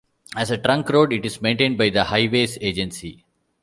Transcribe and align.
As 0.35 0.49
a 0.49 0.57
trunk 0.57 0.89
road 0.89 1.13
it 1.13 1.27
is 1.27 1.43
maintained 1.43 1.77
by 1.77 1.89
the 1.91 2.05
Highways 2.05 2.57
Agency. 2.59 3.23